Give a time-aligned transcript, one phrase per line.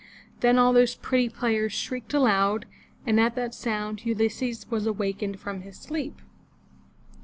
[0.39, 2.65] Then all those pretty players shrieked aloud,
[3.05, 6.23] and at that sound Ulysses was awakened from his sleep.